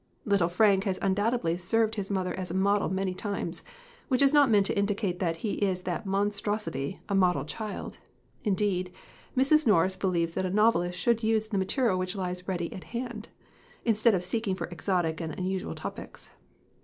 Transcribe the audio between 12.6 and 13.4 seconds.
at hand,